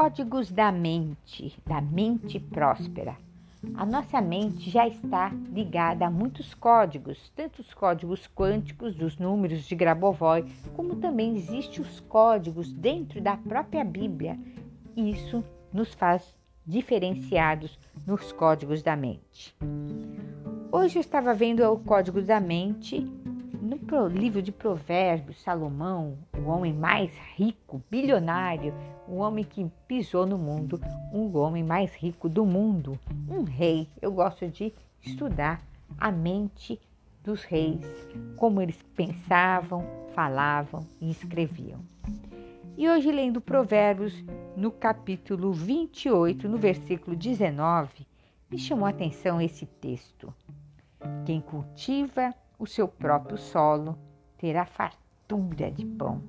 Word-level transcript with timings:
Códigos 0.00 0.50
da 0.50 0.72
mente, 0.72 1.54
da 1.66 1.78
mente 1.78 2.40
próspera. 2.40 3.18
A 3.74 3.84
nossa 3.84 4.18
mente 4.18 4.70
já 4.70 4.88
está 4.88 5.28
ligada 5.52 6.06
a 6.06 6.10
muitos 6.10 6.54
códigos, 6.54 7.30
tanto 7.36 7.60
os 7.60 7.74
códigos 7.74 8.26
quânticos 8.34 8.94
dos 8.94 9.18
números 9.18 9.62
de 9.64 9.74
Grabovoi, 9.74 10.46
como 10.74 10.96
também 10.96 11.36
existem 11.36 11.82
os 11.82 12.00
códigos 12.00 12.72
dentro 12.72 13.20
da 13.20 13.36
própria 13.36 13.84
Bíblia. 13.84 14.38
Isso 14.96 15.44
nos 15.70 15.92
faz 15.92 16.34
diferenciados 16.64 17.78
nos 18.06 18.32
códigos 18.32 18.82
da 18.82 18.96
mente. 18.96 19.54
Hoje 20.72 20.96
eu 20.96 21.02
estava 21.02 21.34
vendo 21.34 21.62
o 21.70 21.78
código 21.78 22.22
da 22.22 22.40
mente 22.40 23.00
no 23.60 24.08
livro 24.08 24.40
de 24.40 24.50
Provérbios, 24.50 25.42
Salomão, 25.42 26.16
o 26.44 26.48
homem 26.48 26.72
mais 26.72 27.12
rico, 27.36 27.82
bilionário, 27.90 28.74
o 29.06 29.16
homem 29.16 29.44
que 29.44 29.70
pisou 29.86 30.26
no 30.26 30.38
mundo, 30.38 30.80
o 31.12 31.36
homem 31.38 31.62
mais 31.62 31.94
rico 31.94 32.28
do 32.28 32.46
mundo, 32.46 32.98
um 33.28 33.42
rei. 33.42 33.88
Eu 34.00 34.12
gosto 34.12 34.48
de 34.48 34.72
estudar 35.02 35.60
a 35.98 36.10
mente 36.10 36.80
dos 37.22 37.44
reis, 37.44 37.84
como 38.36 38.62
eles 38.62 38.82
pensavam, 38.96 39.84
falavam 40.14 40.86
e 41.00 41.10
escreviam. 41.10 41.80
E 42.76 42.88
hoje, 42.88 43.12
lendo 43.12 43.40
Provérbios, 43.40 44.24
no 44.56 44.70
capítulo 44.70 45.52
28, 45.52 46.48
no 46.48 46.56
versículo 46.56 47.14
19, 47.14 48.06
me 48.50 48.58
chamou 48.58 48.86
a 48.86 48.90
atenção 48.90 49.40
esse 49.40 49.66
texto. 49.66 50.32
Quem 51.26 51.40
cultiva 51.40 52.34
o 52.58 52.66
seu 52.66 52.88
próprio 52.88 53.36
solo 53.36 53.98
terá 54.38 54.64
fartura 54.64 55.09
de 55.72 55.84
pão. 55.84 56.22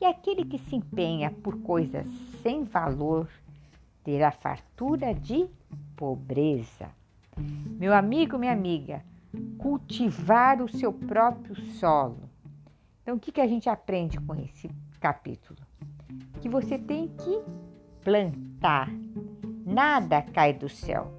E 0.00 0.04
aquele 0.04 0.44
que 0.44 0.58
se 0.58 0.76
empenha 0.76 1.30
por 1.30 1.60
coisas 1.62 2.06
sem 2.42 2.64
valor 2.64 3.28
terá 4.02 4.30
fartura 4.30 5.14
de 5.14 5.46
pobreza. 5.94 6.88
Meu 7.78 7.94
amigo, 7.94 8.38
minha 8.38 8.52
amiga, 8.52 9.04
cultivar 9.58 10.62
o 10.62 10.68
seu 10.68 10.92
próprio 10.92 11.54
solo. 11.54 12.28
Então, 13.02 13.16
o 13.16 13.20
que, 13.20 13.32
que 13.32 13.40
a 13.40 13.46
gente 13.46 13.68
aprende 13.68 14.18
com 14.18 14.34
esse 14.34 14.70
capítulo? 14.98 15.58
Que 16.40 16.48
você 16.48 16.78
tem 16.78 17.08
que 17.08 17.42
plantar, 18.02 18.90
nada 19.64 20.22
cai 20.22 20.52
do 20.52 20.68
céu. 20.68 21.12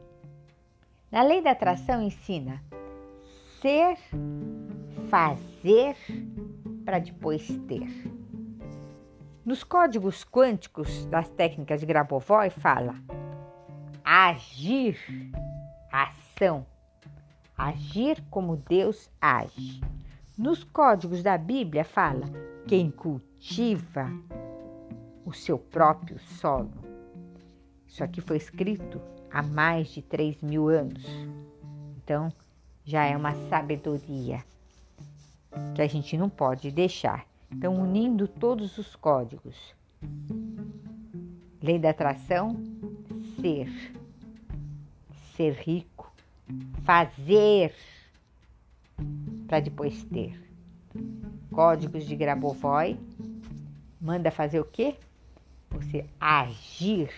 Na 1.11 1.21
lei 1.21 1.41
da 1.41 1.51
atração 1.51 2.01
ensina 2.01 2.61
ser, 3.61 3.97
fazer 5.09 5.95
para 6.91 6.99
depois 6.99 7.47
ter. 7.69 7.87
Nos 9.45 9.63
códigos 9.63 10.25
quânticos 10.25 11.05
das 11.05 11.29
técnicas 11.29 11.79
de 11.79 11.85
Grabovoi 11.85 12.49
fala 12.49 12.95
agir, 14.03 14.99
ação, 15.89 16.65
agir 17.57 18.21
como 18.29 18.57
Deus 18.57 19.09
age. 19.21 19.79
Nos 20.37 20.65
códigos 20.65 21.23
da 21.23 21.37
Bíblia 21.37 21.85
fala 21.85 22.25
quem 22.67 22.91
cultiva 22.91 24.11
o 25.25 25.31
seu 25.31 25.57
próprio 25.57 26.19
solo. 26.19 26.73
Isso 27.87 28.03
aqui 28.03 28.19
foi 28.19 28.35
escrito 28.35 29.01
há 29.31 29.41
mais 29.41 29.87
de 29.87 30.01
3 30.01 30.41
mil 30.41 30.67
anos. 30.67 31.05
Então, 32.03 32.33
já 32.83 33.05
é 33.05 33.15
uma 33.15 33.33
sabedoria 33.47 34.43
que 35.73 35.81
a 35.81 35.87
gente 35.87 36.17
não 36.17 36.29
pode 36.29 36.71
deixar. 36.71 37.25
Então, 37.51 37.75
unindo 37.75 38.27
todos 38.27 38.77
os 38.77 38.95
códigos. 38.95 39.75
Lei 41.61 41.77
da 41.77 41.89
atração, 41.89 42.61
ser. 43.39 43.69
Ser 45.35 45.53
rico, 45.53 46.11
fazer 46.83 47.73
para 49.47 49.59
depois 49.59 50.03
ter. 50.03 50.39
Códigos 51.51 52.05
de 52.05 52.15
Grabovoi 52.15 52.97
manda 53.99 54.31
fazer 54.31 54.59
o 54.59 54.65
quê? 54.65 54.95
Você 55.69 56.05
agir, 56.19 57.09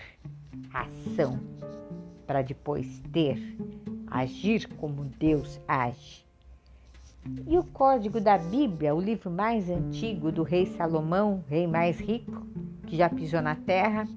ação, 0.73 1.39
para 2.25 2.41
depois 2.41 3.01
ter 3.11 3.37
agir 4.13 4.67
como 4.75 5.05
Deus 5.05 5.59
age. 5.67 6.23
E 7.47 7.57
o 7.57 7.63
código 7.63 8.19
da 8.19 8.37
Bíblia, 8.37 8.93
o 8.93 8.99
livro 8.99 9.31
mais 9.31 9.69
antigo 9.69 10.31
do 10.31 10.43
rei 10.43 10.65
Salomão, 10.65 11.43
rei 11.47 11.65
mais 11.65 11.99
rico, 11.99 12.45
que 12.85 12.97
já 12.97 13.09
pisou 13.09 13.41
na 13.41 13.55
terra, 13.55 14.07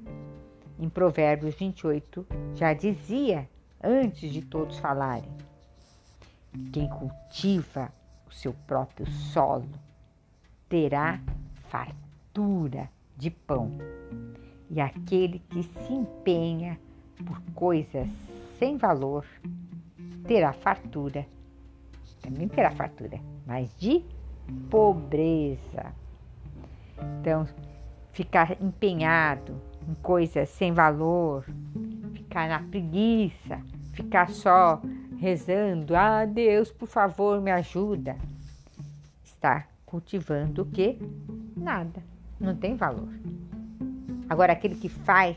em 0.78 0.88
Provérbios 0.88 1.54
28, 1.54 2.26
já 2.54 2.72
dizia, 2.72 3.48
antes 3.82 4.32
de 4.32 4.42
todos 4.42 4.78
falarem: 4.78 5.30
quem 6.72 6.88
cultiva 6.88 7.92
o 8.26 8.32
seu 8.32 8.52
próprio 8.66 9.06
solo 9.08 9.68
terá 10.68 11.20
fartura 11.68 12.90
de 13.16 13.30
pão, 13.30 13.70
e 14.68 14.80
aquele 14.80 15.38
que 15.38 15.62
se 15.62 15.92
empenha 15.92 16.78
por 17.24 17.40
coisas 17.54 18.08
sem 18.58 18.76
valor 18.76 19.24
terá 20.26 20.52
fartura. 20.52 21.26
Também 22.22 22.48
terá 22.48 22.70
fartura, 22.70 23.20
mas 23.46 23.74
de 23.78 24.04
pobreza. 24.70 25.92
Então, 27.20 27.46
ficar 28.12 28.60
empenhado 28.62 29.60
em 29.88 29.94
coisas 29.94 30.48
sem 30.48 30.72
valor, 30.72 31.44
ficar 32.12 32.48
na 32.48 32.60
preguiça, 32.60 33.60
ficar 33.92 34.30
só 34.30 34.80
rezando, 35.18 35.94
ah 35.96 36.24
Deus, 36.24 36.70
por 36.70 36.88
favor, 36.88 37.40
me 37.40 37.50
ajuda. 37.50 38.16
Está 39.24 39.66
cultivando 39.84 40.62
o 40.62 40.66
que? 40.66 40.98
Nada, 41.56 42.02
não 42.38 42.54
tem 42.54 42.74
valor. 42.74 43.08
Agora, 44.28 44.52
aquele 44.52 44.74
que 44.74 44.88
faz, 44.88 45.36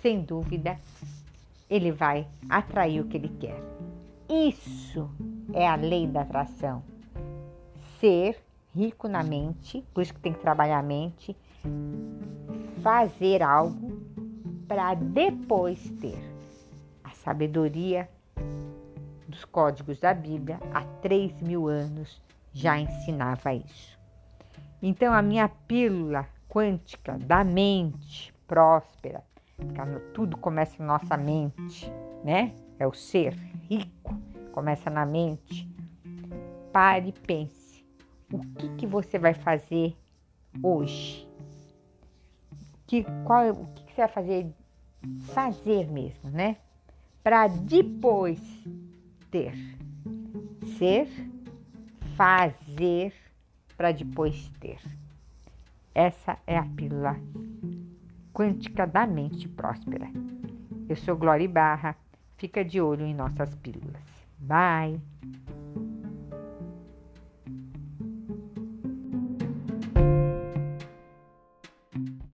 sem 0.00 0.22
dúvida, 0.22 0.78
ele 1.68 1.92
vai 1.92 2.26
atrair 2.48 3.00
o 3.00 3.04
que 3.04 3.16
ele 3.16 3.28
quer. 3.28 3.60
Isso 4.28 5.10
é 5.54 5.66
a 5.66 5.74
lei 5.74 6.06
da 6.06 6.22
atração. 6.22 6.82
Ser 8.00 8.42
rico 8.74 9.06
na 9.08 9.22
mente, 9.22 9.84
por 9.92 10.02
isso 10.02 10.14
que 10.14 10.20
tem 10.20 10.32
que 10.32 10.40
trabalhar 10.40 10.78
a 10.78 10.82
mente, 10.82 11.36
fazer 12.82 13.42
algo 13.42 14.00
para 14.66 14.94
depois 14.94 15.90
ter. 16.00 16.18
A 17.04 17.10
sabedoria 17.10 18.08
dos 19.28 19.44
códigos 19.44 19.98
da 19.98 20.12
Bíblia 20.12 20.58
há 20.72 20.82
três 21.00 21.32
mil 21.40 21.68
anos 21.68 22.20
já 22.52 22.78
ensinava 22.78 23.54
isso. 23.54 23.98
Então, 24.82 25.12
a 25.12 25.22
minha 25.22 25.48
pílula 25.48 26.26
quântica 26.48 27.16
da 27.18 27.44
mente 27.44 28.34
próspera 28.46 29.22
tudo 30.12 30.36
começa 30.36 30.82
na 30.82 30.98
nossa 30.98 31.16
mente, 31.16 31.90
né? 32.24 32.52
É 32.78 32.86
o 32.86 32.92
ser 32.92 33.34
rico, 33.68 34.16
começa 34.52 34.88
na 34.88 35.04
mente. 35.04 35.68
Pare 36.72 37.08
e 37.08 37.12
pense. 37.12 37.84
O 38.32 38.38
que, 38.38 38.68
que 38.76 38.86
você 38.86 39.18
vai 39.18 39.34
fazer 39.34 39.96
hoje? 40.62 41.28
Que, 42.86 43.04
qual, 43.24 43.50
o 43.50 43.66
que, 43.74 43.84
que 43.84 43.92
você 43.94 44.02
vai 44.02 44.08
fazer? 44.08 44.54
Fazer 45.34 45.90
mesmo, 45.90 46.30
né? 46.30 46.56
Para 47.22 47.48
depois 47.48 48.40
ter. 49.30 49.54
Ser, 50.78 51.08
fazer 52.16 53.12
para 53.76 53.90
depois 53.92 54.48
ter. 54.60 54.78
Essa 55.94 56.38
é 56.46 56.56
a 56.56 56.64
pílula 56.64 57.18
quântica 58.32 58.86
da 58.86 59.06
mente 59.06 59.48
próspera. 59.48 60.08
Eu 60.88 60.96
sou 60.96 61.16
Glória 61.16 61.48
Barra. 61.48 61.96
Fica 62.36 62.64
de 62.64 62.80
olho 62.80 63.04
em 63.04 63.14
nossas 63.14 63.54
pílulas. 63.56 64.02
Bye! 64.46 64.98